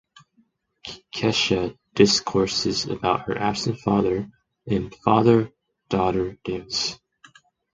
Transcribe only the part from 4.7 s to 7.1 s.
"Father Daughter Dance".